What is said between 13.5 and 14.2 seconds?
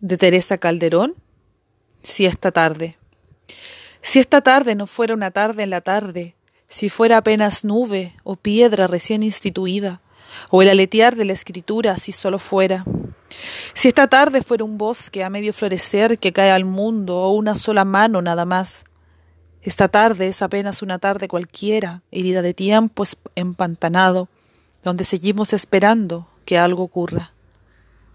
Si esta